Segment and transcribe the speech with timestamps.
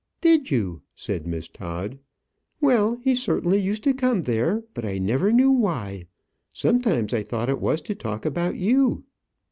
[0.19, 1.99] "Did you?" said Miss Todd.
[2.59, 6.07] "Well, he certainly used to come there, but I never knew why.
[6.51, 9.03] Sometimes I thought it was to talk about you."